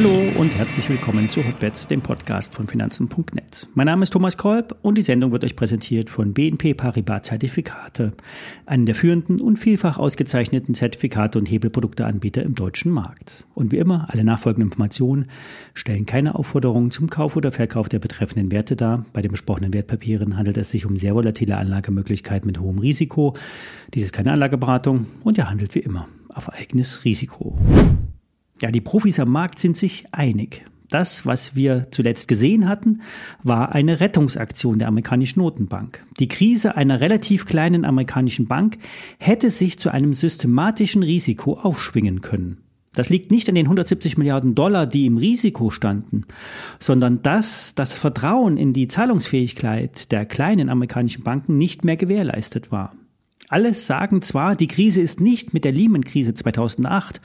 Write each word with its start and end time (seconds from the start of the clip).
Hallo 0.00 0.16
und 0.38 0.56
herzlich 0.56 0.88
willkommen 0.88 1.28
zu 1.28 1.44
Hotbets, 1.44 1.88
dem 1.88 2.00
Podcast 2.02 2.54
von 2.54 2.68
Finanzen.net. 2.68 3.66
Mein 3.74 3.86
Name 3.86 4.04
ist 4.04 4.12
Thomas 4.12 4.36
Kolb 4.36 4.76
und 4.80 4.96
die 4.96 5.02
Sendung 5.02 5.32
wird 5.32 5.42
euch 5.42 5.56
präsentiert 5.56 6.08
von 6.08 6.34
BNP 6.34 6.74
Paribas 6.74 7.22
Zertifikate, 7.22 8.12
einem 8.64 8.86
der 8.86 8.94
führenden 8.94 9.40
und 9.40 9.58
vielfach 9.58 9.98
ausgezeichneten 9.98 10.76
Zertifikate 10.76 11.36
und 11.36 11.50
Hebelprodukteanbieter 11.50 12.44
im 12.44 12.54
deutschen 12.54 12.92
Markt. 12.92 13.44
Und 13.56 13.72
wie 13.72 13.78
immer, 13.78 14.06
alle 14.08 14.22
nachfolgenden 14.22 14.70
Informationen 14.70 15.26
stellen 15.74 16.06
keine 16.06 16.36
Aufforderungen 16.36 16.92
zum 16.92 17.10
Kauf 17.10 17.34
oder 17.34 17.50
Verkauf 17.50 17.88
der 17.88 17.98
betreffenden 17.98 18.52
Werte 18.52 18.76
dar. 18.76 19.04
Bei 19.12 19.20
den 19.20 19.32
besprochenen 19.32 19.74
Wertpapieren 19.74 20.36
handelt 20.36 20.58
es 20.58 20.70
sich 20.70 20.86
um 20.86 20.96
sehr 20.96 21.16
volatile 21.16 21.56
Anlagemöglichkeiten 21.56 22.46
mit 22.46 22.60
hohem 22.60 22.78
Risiko. 22.78 23.34
Dies 23.94 24.04
ist 24.04 24.12
keine 24.12 24.30
Anlageberatung 24.30 25.06
und 25.24 25.38
ihr 25.38 25.50
handelt 25.50 25.74
wie 25.74 25.80
immer 25.80 26.06
auf 26.28 26.52
eigenes 26.52 27.04
Risiko. 27.04 27.58
Ja, 28.60 28.70
die 28.70 28.80
Profis 28.80 29.20
am 29.20 29.30
Markt 29.30 29.58
sind 29.58 29.76
sich 29.76 30.06
einig. 30.12 30.64
Das, 30.90 31.26
was 31.26 31.54
wir 31.54 31.88
zuletzt 31.90 32.28
gesehen 32.28 32.68
hatten, 32.68 33.02
war 33.42 33.72
eine 33.72 34.00
Rettungsaktion 34.00 34.78
der 34.78 34.88
amerikanischen 34.88 35.40
Notenbank. 35.40 36.02
Die 36.18 36.28
Krise 36.28 36.76
einer 36.76 37.00
relativ 37.00 37.44
kleinen 37.44 37.84
amerikanischen 37.84 38.46
Bank 38.46 38.78
hätte 39.18 39.50
sich 39.50 39.78
zu 39.78 39.90
einem 39.90 40.14
systematischen 40.14 41.02
Risiko 41.02 41.54
aufschwingen 41.54 42.22
können. 42.22 42.58
Das 42.94 43.10
liegt 43.10 43.30
nicht 43.30 43.48
an 43.48 43.54
den 43.54 43.66
170 43.66 44.16
Milliarden 44.16 44.54
Dollar, 44.54 44.86
die 44.86 45.06
im 45.06 45.18
Risiko 45.18 45.70
standen, 45.70 46.24
sondern 46.80 47.22
dass 47.22 47.74
das 47.74 47.92
Vertrauen 47.92 48.56
in 48.56 48.72
die 48.72 48.88
Zahlungsfähigkeit 48.88 50.10
der 50.10 50.24
kleinen 50.24 50.70
amerikanischen 50.70 51.22
Banken 51.22 51.58
nicht 51.58 51.84
mehr 51.84 51.96
gewährleistet 51.96 52.72
war. 52.72 52.94
Alles 53.48 53.86
sagen 53.86 54.20
zwar, 54.22 54.56
die 54.56 54.66
Krise 54.66 55.00
ist 55.00 55.20
nicht 55.20 55.54
mit 55.54 55.64
der 55.64 55.72
Lehman-Krise 55.72 56.34
2008 56.34 57.20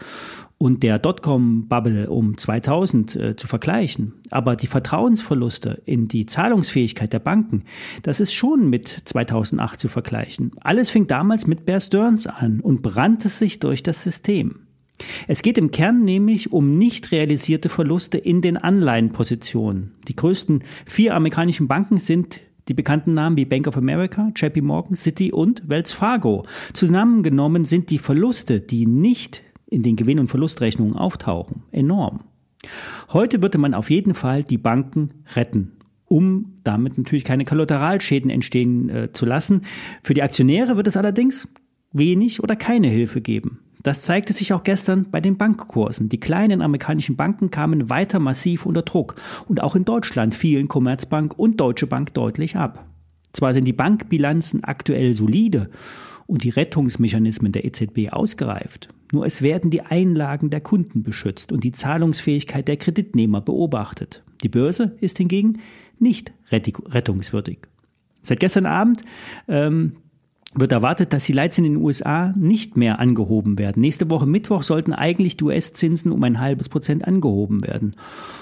und 0.58 0.82
der 0.82 0.98
Dotcom-Bubble 0.98 2.10
um 2.10 2.38
2000 2.38 3.16
äh, 3.16 3.36
zu 3.36 3.48
vergleichen. 3.48 4.14
Aber 4.32 4.56
die 4.56 4.68
Vertrauensverluste 4.68 5.82
in 5.86 6.08
die 6.08 6.26
Zahlungsfähigkeit 6.26 7.12
der 7.12 7.20
Banken, 7.20 7.64
das 8.04 8.22
ist 8.22 8.34
schon 8.34 8.70
mit 8.70 8.88
2008 8.88 9.78
zu 9.78 9.90
vergleichen. 9.90 10.52
Alles 10.62 10.90
fing 10.90 11.08
damals 11.08 11.48
mit 11.48 11.66
Bear 11.66 11.82
Stearns 11.82 12.28
an 12.28 12.62
und 12.62 12.82
brannte 12.82 13.28
sich 13.28 13.60
durch 13.60 13.84
das 13.84 14.04
System. 14.04 14.62
Es 15.28 15.42
geht 15.42 15.58
im 15.58 15.72
Kern 15.72 16.06
nämlich 16.06 16.54
um 16.54 16.78
nicht 16.78 17.12
realisierte 17.12 17.68
Verluste 17.68 18.18
in 18.18 18.42
den 18.42 18.56
Anleihenpositionen. 18.56 19.96
Die 20.08 20.16
größten 20.16 20.64
vier 20.86 21.16
amerikanischen 21.16 21.68
Banken 21.68 21.98
sind 21.98 22.40
die 22.68 22.74
bekannten 22.74 23.14
Namen 23.14 23.38
wie 23.38 23.46
Bank 23.46 23.68
of 23.68 23.78
America, 23.78 24.32
JP 24.36 24.62
Morgan, 24.62 24.96
Citi 24.96 25.32
und 25.32 25.68
Wells 25.68 25.92
Fargo. 25.92 26.46
Zusammengenommen 26.74 27.66
sind 27.66 27.90
die 27.90 27.98
Verluste, 27.98 28.62
die 28.62 28.86
nicht 28.86 29.44
in 29.66 29.84
den 29.84 29.96
Gewinn- 29.96 30.20
und 30.20 30.30
Verlustrechnungen 30.30 30.96
auftauchen. 30.96 31.64
Enorm. 31.72 32.22
Heute 33.12 33.42
würde 33.42 33.58
man 33.58 33.74
auf 33.74 33.90
jeden 33.90 34.14
Fall 34.14 34.44
die 34.44 34.58
Banken 34.58 35.10
retten, 35.36 35.74
um 36.06 36.60
damit 36.64 36.98
natürlich 36.98 37.26
keine 37.26 37.46
Kollateralschäden 37.46 38.30
entstehen 38.30 38.90
äh, 38.90 39.12
zu 39.12 39.26
lassen. 39.26 39.64
Für 40.02 40.14
die 40.14 40.24
Aktionäre 40.24 40.78
wird 40.78 40.88
es 40.88 40.98
allerdings 40.98 41.50
wenig 41.92 42.42
oder 42.42 42.56
keine 42.56 42.88
Hilfe 42.88 43.22
geben. 43.22 43.60
Das 43.84 44.04
zeigte 44.04 44.32
sich 44.32 44.54
auch 44.54 44.64
gestern 44.64 45.12
bei 45.12 45.20
den 45.20 45.38
Bankkursen. 45.38 46.08
Die 46.08 46.20
kleinen 46.20 46.62
amerikanischen 46.62 47.18
Banken 47.18 47.52
kamen 47.52 47.90
weiter 47.90 48.20
massiv 48.20 48.66
unter 48.66 48.82
Druck 48.82 49.16
und 49.48 49.62
auch 49.62 49.76
in 49.76 49.84
Deutschland 49.84 50.34
fielen 50.34 50.70
Commerzbank 50.70 51.38
und 51.38 51.60
Deutsche 51.60 51.86
Bank 51.86 52.14
deutlich 52.14 52.56
ab. 52.56 52.86
Zwar 53.34 53.54
sind 53.54 53.66
die 53.66 53.74
Bankbilanzen 53.74 54.64
aktuell 54.64 55.14
solide 55.14 55.70
und 56.28 56.46
die 56.46 56.50
Rettungsmechanismen 56.50 57.52
der 57.52 57.66
EZB 57.66 58.12
ausgereift. 58.12 58.88
Nur 59.12 59.26
es 59.26 59.42
werden 59.42 59.70
die 59.70 59.82
Einlagen 59.82 60.50
der 60.50 60.62
Kunden 60.62 61.04
beschützt 61.04 61.52
und 61.52 61.64
die 61.64 61.74
Zahlungsfähigkeit 61.74 62.68
der 62.68 62.78
Kreditnehmer 62.78 63.42
beobachtet. 63.42 64.24
Die 64.44 64.50
Börse 64.50 64.96
ist 65.02 65.18
hingegen 65.18 65.60
nicht 66.00 66.32
rettungswürdig. 66.52 67.60
Seit 68.22 68.40
gestern 68.40 68.66
Abend 68.66 69.04
ähm, 69.50 69.98
wird 70.56 70.72
erwartet, 70.72 71.14
dass 71.14 71.26
die 71.26 71.34
Leitzinsen 71.34 71.74
in 71.74 71.80
den 71.80 71.84
USA 71.84 72.34
nicht 72.38 72.78
mehr 72.78 73.00
angehoben 73.00 73.58
werden. 73.58 73.82
Nächste 73.82 74.10
Woche 74.10 74.26
Mittwoch 74.26 74.64
sollten 74.64 74.94
eigentlich 74.94 75.38
die 75.38 75.46
US-Zinsen 75.46 76.12
um 76.12 76.24
ein 76.24 76.40
halbes 76.40 76.70
Prozent 76.70 77.08
angehoben 77.08 77.62
werden. 77.62 77.96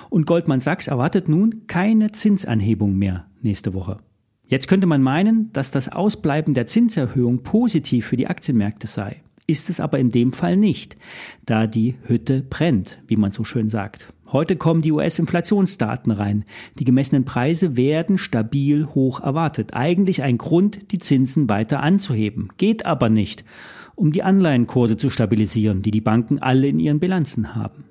Und 0.10 0.26
Goldman 0.26 0.60
Sachs 0.60 0.88
erwartet 0.88 1.30
nun 1.30 1.68
keine 1.68 2.12
Zinsanhebung 2.12 2.98
mehr 2.98 3.26
nächste 3.42 3.74
Woche. 3.74 3.98
Jetzt 4.46 4.68
könnte 4.68 4.88
man 4.88 5.02
meinen, 5.02 5.52
dass 5.54 5.72
das 5.72 5.88
Ausbleiben 5.90 6.54
der 6.54 6.68
Zinserhöhung 6.68 7.42
positiv 7.44 8.08
für 8.08 8.18
die 8.18 8.28
Aktienmärkte 8.28 8.88
sei. 8.88 9.22
Ist 9.48 9.70
es 9.70 9.80
aber 9.80 9.98
in 10.00 10.12
dem 10.12 10.34
Fall 10.34 10.58
nicht, 10.58 10.98
da 11.46 11.68
die 11.68 11.96
Hütte 12.04 12.42
brennt, 12.42 13.00
wie 13.08 13.16
man 13.16 13.32
so 13.32 13.44
schön 13.44 13.70
sagt. 13.70 14.14
Heute 14.31 14.56
kommen 14.56 14.81
die 14.81 14.94
US-Inflationsdaten 14.94 16.12
rein. 16.12 16.46
Die 16.80 16.86
gemessenen 16.86 17.25
Preise 17.25 17.75
werden 17.75 18.18
stabil 18.18 18.86
hoch 18.86 19.19
erwartet. 19.19 19.74
Eigentlich 19.74 20.24
ein 20.24 20.38
Grund, 20.38 20.92
die 20.94 21.00
Zinsen 21.00 21.50
weiter 21.50 21.81
anzuheben. 21.81 22.50
Geht 22.56 22.86
aber 22.86 23.09
nicht, 23.09 23.44
um 23.96 24.14
die 24.14 24.24
Anleihenkurse 24.24 24.96
zu 24.96 25.09
stabilisieren, 25.09 25.81
die 25.81 25.91
die 25.91 26.00
Banken 26.00 26.40
alle 26.40 26.68
in 26.68 26.80
ihren 26.80 27.00
Bilanzen 27.00 27.56
haben. 27.56 27.84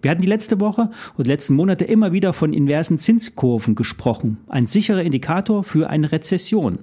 Wir 0.00 0.10
hatten 0.10 0.22
die 0.22 0.28
letzte 0.28 0.60
Woche 0.60 0.90
und 1.16 1.26
letzten 1.26 1.54
Monate 1.54 1.86
immer 1.86 2.12
wieder 2.12 2.34
von 2.34 2.52
inversen 2.52 2.98
Zinskurven 2.98 3.74
gesprochen, 3.74 4.36
ein 4.48 4.66
sicherer 4.66 5.02
Indikator 5.02 5.64
für 5.64 5.88
eine 5.88 6.12
Rezession. 6.12 6.80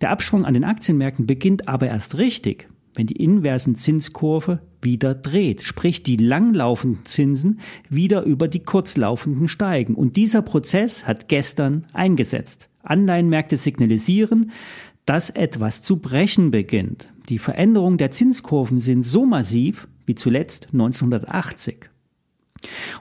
Der 0.00 0.10
Abschwung 0.10 0.44
an 0.44 0.54
den 0.54 0.62
Aktienmärkten 0.62 1.26
beginnt 1.26 1.66
aber 1.66 1.88
erst 1.88 2.18
richtig, 2.18 2.68
wenn 2.94 3.06
die 3.06 3.16
inversen 3.16 3.74
Zinskurve 3.74 4.60
wieder 4.80 5.14
dreht, 5.14 5.62
sprich 5.62 6.02
die 6.02 6.16
langlaufenden 6.16 7.04
Zinsen 7.04 7.60
wieder 7.88 8.22
über 8.22 8.48
die 8.48 8.62
kurzlaufenden 8.62 9.48
steigen. 9.48 9.94
Und 9.94 10.16
dieser 10.16 10.42
Prozess 10.42 11.06
hat 11.06 11.28
gestern 11.28 11.86
eingesetzt. 11.92 12.68
Anleihenmärkte 12.82 13.56
signalisieren, 13.56 14.50
dass 15.06 15.30
etwas 15.30 15.82
zu 15.82 15.98
brechen 15.98 16.50
beginnt. 16.50 17.12
Die 17.28 17.38
Veränderungen 17.38 17.98
der 17.98 18.10
Zinskurven 18.10 18.80
sind 18.80 19.04
so 19.04 19.24
massiv 19.24 19.88
wie 20.06 20.14
zuletzt 20.14 20.68
1980. 20.72 21.88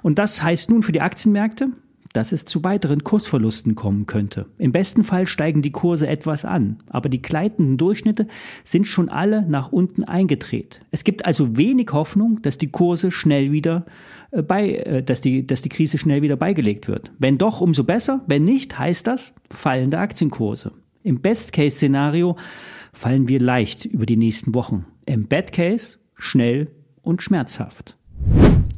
Und 0.01 0.19
das 0.19 0.41
heißt 0.41 0.69
nun 0.69 0.83
für 0.83 0.91
die 0.91 1.01
Aktienmärkte, 1.01 1.69
dass 2.13 2.31
es 2.31 2.45
zu 2.45 2.63
weiteren 2.63 3.03
Kursverlusten 3.03 3.75
kommen 3.75 4.05
könnte. 4.05 4.47
Im 4.57 4.71
besten 4.71 5.03
Fall 5.03 5.25
steigen 5.25 5.61
die 5.61 5.71
Kurse 5.71 6.07
etwas 6.07 6.45
an, 6.45 6.79
aber 6.89 7.09
die 7.09 7.21
gleitenden 7.21 7.77
Durchschnitte 7.77 8.27
sind 8.63 8.87
schon 8.87 9.09
alle 9.09 9.45
nach 9.47 9.71
unten 9.71 10.03
eingedreht. 10.03 10.81
Es 10.91 11.03
gibt 11.03 11.25
also 11.25 11.57
wenig 11.57 11.91
Hoffnung, 11.93 12.41
dass 12.41 12.57
die 12.57 12.71
Kurse 12.71 13.11
schnell 13.11 13.51
wieder 13.51 13.85
äh, 14.31 14.41
bei, 14.41 14.75
äh, 14.75 15.03
dass 15.03 15.21
die, 15.21 15.45
dass 15.45 15.61
die 15.61 15.69
Krise 15.69 15.97
schnell 15.97 16.21
wieder 16.21 16.35
beigelegt 16.35 16.87
wird. 16.87 17.11
Wenn 17.19 17.37
doch, 17.37 17.61
umso 17.61 17.83
besser. 17.83 18.21
Wenn 18.27 18.43
nicht, 18.43 18.77
heißt 18.77 19.07
das 19.07 19.33
fallende 19.49 19.99
Aktienkurse. 19.99 20.71
Im 21.03 21.21
Best-Case-Szenario 21.21 22.35
fallen 22.93 23.27
wir 23.27 23.39
leicht 23.39 23.85
über 23.85 24.05
die 24.05 24.17
nächsten 24.17 24.53
Wochen. 24.53 24.85
Im 25.05 25.27
Bad-Case 25.27 25.97
schnell 26.15 26.67
und 27.01 27.23
schmerzhaft. 27.23 27.97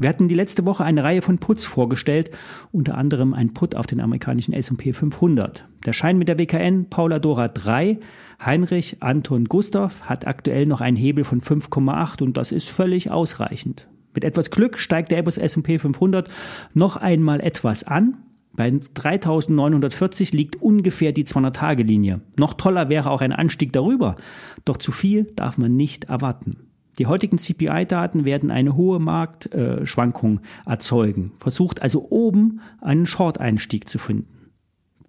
Wir 0.03 0.09
hatten 0.09 0.27
die 0.27 0.35
letzte 0.35 0.65
Woche 0.65 0.83
eine 0.83 1.01
Reihe 1.01 1.21
von 1.21 1.37
Puts 1.37 1.63
vorgestellt, 1.63 2.29
unter 2.73 2.97
anderem 2.97 3.33
ein 3.33 3.53
Put 3.53 3.73
auf 3.73 3.87
den 3.87 4.01
amerikanischen 4.01 4.53
S&P 4.53 4.91
500. 4.91 5.65
Der 5.85 5.93
Schein 5.93 6.17
mit 6.17 6.27
der 6.27 6.37
WKN 6.37 6.89
Paula 6.89 7.19
Dora 7.19 7.47
3, 7.47 7.99
Heinrich 8.45 8.97
Anton 8.99 9.45
Gustav 9.45 10.01
hat 10.01 10.27
aktuell 10.27 10.65
noch 10.65 10.81
einen 10.81 10.97
Hebel 10.97 11.23
von 11.23 11.39
5,8 11.39 12.21
und 12.21 12.35
das 12.35 12.51
ist 12.51 12.69
völlig 12.69 13.11
ausreichend. 13.11 13.87
Mit 14.13 14.25
etwas 14.25 14.51
Glück 14.51 14.77
steigt 14.77 15.11
der 15.11 15.19
Airbus 15.19 15.37
S&P 15.37 15.79
500 15.79 16.29
noch 16.73 16.97
einmal 16.97 17.39
etwas 17.39 17.85
an. 17.85 18.17
Bei 18.51 18.71
3940 18.71 20.33
liegt 20.33 20.61
ungefähr 20.61 21.13
die 21.13 21.23
200-Tage-Linie. 21.23 22.19
Noch 22.37 22.55
toller 22.55 22.89
wäre 22.89 23.09
auch 23.09 23.21
ein 23.21 23.31
Anstieg 23.31 23.71
darüber, 23.71 24.17
doch 24.65 24.75
zu 24.75 24.91
viel 24.91 25.31
darf 25.37 25.57
man 25.57 25.77
nicht 25.77 26.09
erwarten. 26.09 26.72
Die 26.99 27.07
heutigen 27.07 27.37
CPI-Daten 27.37 28.25
werden 28.25 28.51
eine 28.51 28.75
hohe 28.75 28.99
Marktschwankung 28.99 30.41
erzeugen. 30.65 31.31
Versucht 31.35 31.81
also 31.81 32.07
oben 32.09 32.61
einen 32.81 33.07
Short-Einstieg 33.07 33.89
zu 33.89 33.97
finden. 33.97 34.42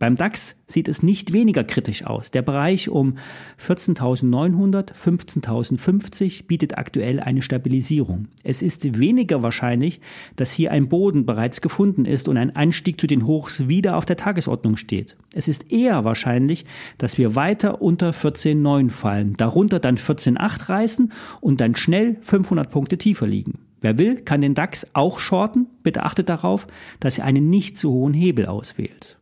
Beim 0.05 0.17
DAX 0.17 0.55
sieht 0.67 0.89
es 0.89 1.03
nicht 1.03 1.33
weniger 1.33 1.65
kritisch 1.65 2.05
aus. 2.05 2.31
Der 2.31 2.43
Bereich 2.43 2.91
um 2.91 3.15
14.900, 3.59 4.93
15.050 4.93 6.47
bietet 6.47 6.77
aktuell 6.77 7.21
eine 7.21 7.41
Stabilisierung. 7.41 8.29
Es 8.43 8.61
ist 8.61 8.99
weniger 8.99 9.41
wahrscheinlich, 9.41 10.03
dass 10.37 10.53
hier 10.53 10.73
ein 10.73 10.91
Boden 10.91 11.25
bereits 11.25 11.63
gefunden 11.63 12.05
ist 12.05 12.29
und 12.29 12.37
ein 12.37 12.55
Anstieg 12.55 13.01
zu 13.01 13.07
den 13.07 13.27
Hochs 13.27 13.67
wieder 13.67 13.97
auf 13.97 14.05
der 14.05 14.19
Tagesordnung 14.19 14.77
steht. 14.77 15.17
Es 15.33 15.49
ist 15.49 15.73
eher 15.73 16.05
wahrscheinlich, 16.05 16.67
dass 16.99 17.17
wir 17.17 17.35
weiter 17.35 17.81
unter 17.81 18.11
14.9 18.11 18.91
fallen, 18.91 19.39
darunter 19.39 19.79
dann 19.79 19.97
14.8 19.97 20.69
reißen 20.69 21.13
und 21.41 21.63
dann 21.63 21.77
schnell 21.77 22.19
500 22.21 22.71
Punkte 22.71 22.99
tiefer 22.99 23.27
liegen. 23.27 23.61
Wer 23.81 23.97
will, 23.97 24.21
kann 24.21 24.43
den 24.43 24.53
DAX 24.53 24.87
auch 24.93 25.19
shorten. 25.19 25.67
Bitte 25.83 26.03
achtet 26.03 26.29
darauf, 26.29 26.67
dass 27.01 27.17
ihr 27.17 27.25
einen 27.25 27.49
nicht 27.49 27.79
zu 27.79 27.91
hohen 27.91 28.13
Hebel 28.13 28.45
auswählt. 28.45 29.17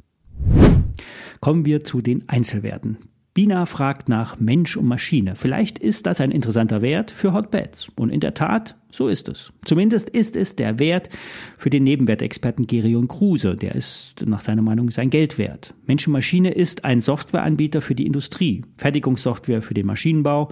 Kommen 1.41 1.65
wir 1.65 1.85
zu 1.85 2.01
den 2.01 2.29
Einzelwerten. 2.29 2.99
Bina 3.35 3.65
fragt 3.65 4.11
nach 4.11 4.39
Mensch 4.39 4.77
und 4.77 4.87
Maschine. 4.87 5.37
Vielleicht 5.37 5.79
ist 5.79 6.07
das 6.07 6.21
ein 6.21 6.31
interessanter 6.31 6.83
Wert 6.83 7.11
für 7.11 7.33
Hotbeds. 7.33 7.91
Und 7.97 8.11
in 8.11 8.21
der 8.21 8.35
Tat, 8.35 8.77
so 8.91 9.09
ist 9.09 9.27
es. 9.27 9.55
Zumindest 9.65 10.11
ist 10.11 10.37
es 10.37 10.55
der 10.55 10.79
Wert 10.79 11.09
für 11.57 11.71
den 11.71 11.83
Nebenwertexperten 11.85 12.67
Gerion 12.67 13.09
Kruse. 13.09 13.57
Der 13.57 13.75
ist 13.75 14.17
nach 14.27 14.43
seiner 14.43 14.61
Meinung 14.61 14.91
sein 14.91 15.09
Geld 15.09 15.39
wert. 15.39 15.73
Mensch 15.87 16.07
und 16.07 16.13
Maschine 16.13 16.51
ist 16.51 16.85
ein 16.85 17.01
Softwareanbieter 17.01 17.81
für 17.81 17.95
die 17.95 18.05
Industrie. 18.05 18.67
Fertigungssoftware 18.77 19.63
für 19.63 19.73
den 19.73 19.87
Maschinenbau, 19.87 20.51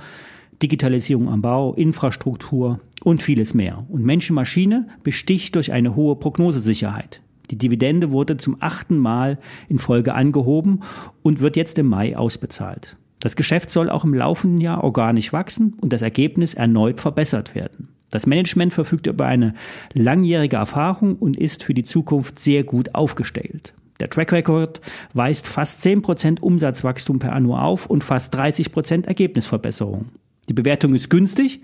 Digitalisierung 0.62 1.28
am 1.28 1.42
Bau, 1.42 1.74
Infrastruktur 1.74 2.80
und 3.04 3.22
vieles 3.22 3.52
mehr. 3.52 3.84
Und 3.90 4.04
Mensch 4.04 4.30
und 4.30 4.36
Maschine 4.36 4.88
besticht 5.02 5.54
durch 5.54 5.70
eine 5.70 5.96
hohe 5.96 6.16
Prognosesicherheit. 6.16 7.20
Die 7.50 7.58
Dividende 7.58 8.12
wurde 8.12 8.36
zum 8.36 8.56
achten 8.60 8.96
Mal 8.96 9.38
in 9.68 9.78
Folge 9.78 10.14
angehoben 10.14 10.80
und 11.22 11.40
wird 11.40 11.56
jetzt 11.56 11.78
im 11.78 11.88
Mai 11.88 12.16
ausbezahlt. 12.16 12.96
Das 13.18 13.36
Geschäft 13.36 13.70
soll 13.70 13.90
auch 13.90 14.04
im 14.04 14.14
laufenden 14.14 14.60
Jahr 14.60 14.82
organisch 14.82 15.32
wachsen 15.32 15.74
und 15.80 15.92
das 15.92 16.02
Ergebnis 16.02 16.54
erneut 16.54 17.00
verbessert 17.00 17.54
werden. 17.54 17.88
Das 18.10 18.26
Management 18.26 18.72
verfügt 18.72 19.06
über 19.06 19.26
eine 19.26 19.54
langjährige 19.92 20.56
Erfahrung 20.56 21.16
und 21.16 21.36
ist 21.36 21.62
für 21.62 21.74
die 21.74 21.84
Zukunft 21.84 22.38
sehr 22.38 22.64
gut 22.64 22.94
aufgestellt. 22.94 23.74
Der 24.00 24.08
Track 24.08 24.32
Record 24.32 24.80
weist 25.12 25.46
fast 25.46 25.82
10% 25.82 26.40
Umsatzwachstum 26.40 27.18
per 27.18 27.32
Anno 27.32 27.56
auf 27.56 27.86
und 27.86 28.02
fast 28.02 28.34
30% 28.34 29.06
Ergebnisverbesserung. 29.06 30.06
Die 30.48 30.54
Bewertung 30.54 30.94
ist 30.94 31.10
günstig, 31.10 31.60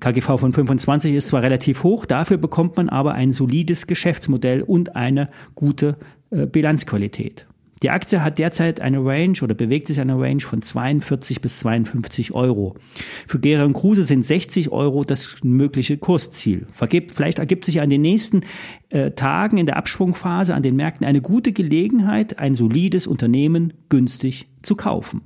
KGV 0.00 0.38
von 0.38 0.52
25 0.52 1.14
ist 1.14 1.28
zwar 1.28 1.42
relativ 1.42 1.82
hoch, 1.82 2.06
dafür 2.06 2.36
bekommt 2.36 2.76
man 2.76 2.88
aber 2.88 3.14
ein 3.14 3.32
solides 3.32 3.86
Geschäftsmodell 3.86 4.62
und 4.62 4.96
eine 4.96 5.28
gute 5.54 5.96
äh, 6.30 6.46
Bilanzqualität. 6.46 7.46
Die 7.82 7.90
Aktie 7.90 8.22
hat 8.22 8.38
derzeit 8.38 8.80
eine 8.80 9.04
Range 9.04 9.36
oder 9.42 9.54
bewegt 9.54 9.86
sich 9.86 10.00
eine 10.00 10.18
Range 10.18 10.40
von 10.40 10.62
42 10.62 11.42
bis 11.42 11.58
52 11.58 12.32
Euro. 12.32 12.74
Für 13.26 13.38
Gera 13.38 13.64
und 13.64 13.74
Kruse 13.74 14.04
sind 14.04 14.24
60 14.24 14.70
Euro 14.72 15.04
das 15.04 15.36
mögliche 15.42 15.98
Kursziel. 15.98 16.66
Vergibt, 16.72 17.12
vielleicht 17.12 17.38
ergibt 17.38 17.66
sich 17.66 17.82
an 17.82 17.90
den 17.90 18.00
nächsten 18.00 18.40
äh, 18.88 19.10
Tagen 19.10 19.58
in 19.58 19.66
der 19.66 19.76
Abschwungphase 19.76 20.54
an 20.54 20.62
den 20.62 20.74
Märkten 20.74 21.06
eine 21.06 21.20
gute 21.20 21.52
Gelegenheit, 21.52 22.38
ein 22.38 22.54
solides 22.54 23.06
Unternehmen 23.06 23.74
günstig 23.90 24.46
zu 24.62 24.74
kaufen. 24.74 25.20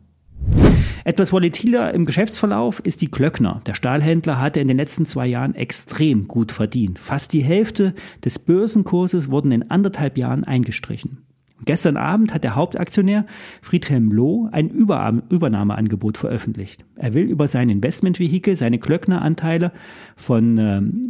Etwas 1.04 1.32
volatiler 1.32 1.94
im 1.94 2.06
Geschäftsverlauf 2.06 2.80
ist 2.80 3.00
die 3.00 3.10
Klöckner. 3.10 3.62
Der 3.66 3.74
Stahlhändler 3.74 4.40
hatte 4.40 4.60
in 4.60 4.68
den 4.68 4.76
letzten 4.76 5.06
zwei 5.06 5.26
Jahren 5.26 5.54
extrem 5.54 6.28
gut 6.28 6.52
verdient. 6.52 6.98
Fast 6.98 7.32
die 7.32 7.42
Hälfte 7.42 7.94
des 8.24 8.38
Börsenkurses 8.38 9.30
wurden 9.30 9.52
in 9.52 9.70
anderthalb 9.70 10.18
Jahren 10.18 10.44
eingestrichen. 10.44 11.24
Gestern 11.64 11.96
Abend 11.96 12.32
hat 12.32 12.44
der 12.44 12.56
Hauptaktionär 12.56 13.26
Friedhelm 13.60 14.10
Loh 14.12 14.48
ein 14.50 14.70
Übernahmeangebot 14.70 16.16
veröffentlicht. 16.16 16.86
Er 16.96 17.12
will 17.12 17.24
über 17.24 17.48
sein 17.48 17.68
Investmentvehikel 17.68 18.56
seine 18.56 18.78
Klöckner-Anteile 18.78 19.72
von 20.16 20.58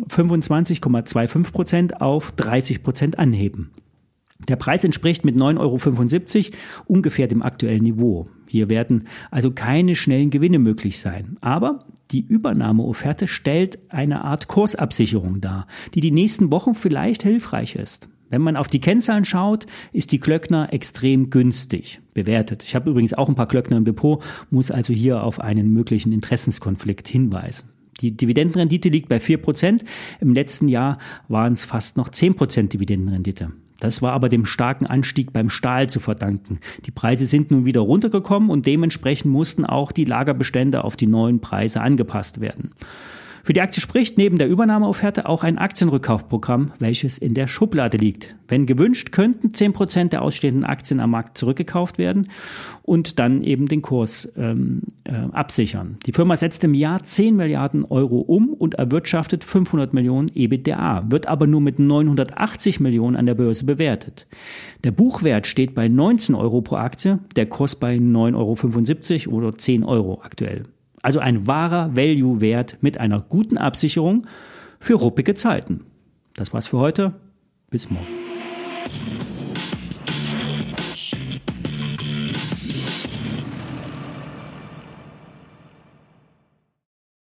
25,25 0.08 1.36
ähm, 1.36 1.42
Prozent 1.44 2.00
auf 2.00 2.32
30 2.32 2.82
Prozent 2.82 3.18
anheben. 3.18 3.70
Der 4.48 4.56
Preis 4.56 4.82
entspricht 4.84 5.24
mit 5.24 5.36
9,75 5.36 6.52
Euro 6.52 6.56
ungefähr 6.86 7.28
dem 7.28 7.42
aktuellen 7.42 7.82
Niveau. 7.82 8.28
Hier 8.50 8.68
werden 8.68 9.04
also 9.30 9.52
keine 9.52 9.94
schnellen 9.94 10.30
Gewinne 10.30 10.58
möglich 10.58 10.98
sein. 10.98 11.36
Aber 11.40 11.84
die 12.10 12.26
Übernahmeofferte 12.26 13.28
stellt 13.28 13.78
eine 13.90 14.24
Art 14.24 14.48
Kursabsicherung 14.48 15.40
dar, 15.40 15.68
die 15.94 16.00
die 16.00 16.10
nächsten 16.10 16.50
Wochen 16.50 16.74
vielleicht 16.74 17.22
hilfreich 17.22 17.76
ist. 17.76 18.08
Wenn 18.28 18.42
man 18.42 18.56
auf 18.56 18.66
die 18.66 18.80
Kennzahlen 18.80 19.24
schaut, 19.24 19.66
ist 19.92 20.10
die 20.10 20.18
Klöckner 20.18 20.72
extrem 20.72 21.30
günstig 21.30 22.00
bewertet. 22.12 22.64
Ich 22.64 22.74
habe 22.74 22.90
übrigens 22.90 23.14
auch 23.14 23.28
ein 23.28 23.36
paar 23.36 23.46
Klöckner 23.46 23.76
im 23.76 23.84
Depot, 23.84 24.20
muss 24.50 24.72
also 24.72 24.92
hier 24.92 25.22
auf 25.22 25.38
einen 25.38 25.72
möglichen 25.72 26.10
Interessenskonflikt 26.10 27.06
hinweisen. 27.06 27.70
Die 28.00 28.16
Dividendenrendite 28.16 28.88
liegt 28.88 29.08
bei 29.08 29.18
4%. 29.18 29.84
Im 30.20 30.34
letzten 30.34 30.66
Jahr 30.66 30.98
waren 31.28 31.52
es 31.52 31.64
fast 31.64 31.96
noch 31.96 32.08
10% 32.08 32.68
Dividendenrendite. 32.68 33.52
Das 33.80 34.02
war 34.02 34.12
aber 34.12 34.28
dem 34.28 34.46
starken 34.46 34.86
Anstieg 34.86 35.32
beim 35.32 35.50
Stahl 35.50 35.88
zu 35.88 35.98
verdanken. 36.00 36.60
Die 36.86 36.90
Preise 36.90 37.26
sind 37.26 37.50
nun 37.50 37.64
wieder 37.64 37.80
runtergekommen 37.80 38.50
und 38.50 38.66
dementsprechend 38.66 39.32
mussten 39.32 39.64
auch 39.64 39.90
die 39.90 40.04
Lagerbestände 40.04 40.84
auf 40.84 40.96
die 40.96 41.06
neuen 41.06 41.40
Preise 41.40 41.80
angepasst 41.80 42.40
werden. 42.40 42.72
Für 43.42 43.52
die 43.52 43.60
Aktie 43.60 43.80
spricht 43.80 44.18
neben 44.18 44.38
der 44.38 44.48
Übernahmeofferte 44.48 45.28
auch 45.28 45.42
ein 45.42 45.58
Aktienrückkaufprogramm, 45.58 46.72
welches 46.78 47.18
in 47.18 47.34
der 47.34 47.46
Schublade 47.46 47.96
liegt. 47.96 48.36
Wenn 48.48 48.66
gewünscht, 48.66 49.12
könnten 49.12 49.48
10% 49.48 50.08
der 50.08 50.22
ausstehenden 50.22 50.64
Aktien 50.64 51.00
am 51.00 51.10
Markt 51.10 51.38
zurückgekauft 51.38 51.98
werden 51.98 52.28
und 52.82 53.18
dann 53.18 53.42
eben 53.42 53.66
den 53.66 53.82
Kurs 53.82 54.32
ähm, 54.36 54.82
äh, 55.04 55.12
absichern. 55.32 55.98
Die 56.06 56.12
Firma 56.12 56.36
setzt 56.36 56.64
im 56.64 56.74
Jahr 56.74 57.02
10 57.02 57.36
Milliarden 57.36 57.84
Euro 57.84 58.18
um 58.20 58.52
und 58.52 58.74
erwirtschaftet 58.74 59.44
500 59.44 59.94
Millionen 59.94 60.30
EBITDA, 60.34 61.10
wird 61.10 61.26
aber 61.26 61.46
nur 61.46 61.60
mit 61.60 61.78
980 61.78 62.80
Millionen 62.80 63.16
an 63.16 63.26
der 63.26 63.34
Börse 63.34 63.64
bewertet. 63.64 64.26
Der 64.84 64.90
Buchwert 64.90 65.46
steht 65.46 65.74
bei 65.74 65.88
19 65.88 66.34
Euro 66.34 66.60
pro 66.60 66.76
Aktie, 66.76 67.18
der 67.36 67.46
Kurs 67.46 67.76
bei 67.76 67.96
9,75 67.96 69.28
Euro 69.28 69.36
oder 69.36 69.56
10 69.56 69.84
Euro 69.84 70.20
aktuell. 70.22 70.64
Also 71.02 71.20
ein 71.20 71.46
wahrer 71.46 71.96
Value-Wert 71.96 72.78
mit 72.80 72.98
einer 72.98 73.20
guten 73.20 73.58
Absicherung 73.58 74.26
für 74.78 74.94
ruppige 74.94 75.34
Zeiten. 75.34 75.86
Das 76.36 76.52
war's 76.52 76.66
für 76.66 76.78
heute. 76.78 77.14
Bis 77.70 77.90
morgen. 77.90 78.19